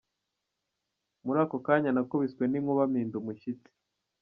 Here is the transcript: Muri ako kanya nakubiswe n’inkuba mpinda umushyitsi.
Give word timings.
Muri 1.25 1.39
ako 1.43 1.57
kanya 1.65 1.89
nakubiswe 1.91 2.43
n’inkuba 2.47 2.83
mpinda 2.91 3.15
umushyitsi. 3.17 3.71